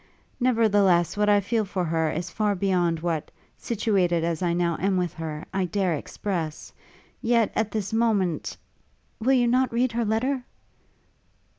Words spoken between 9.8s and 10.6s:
her letter?'